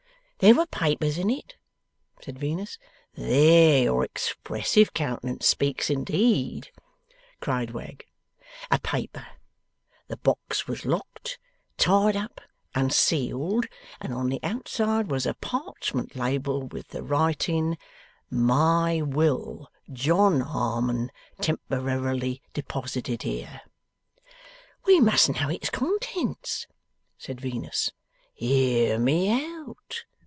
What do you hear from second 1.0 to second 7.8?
in it,' said Venus. 'There your expressive countenance speaks indeed!' cried